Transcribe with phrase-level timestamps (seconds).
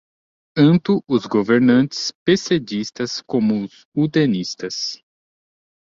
[0.57, 4.99] anto os governantes pessedistas como os udenistas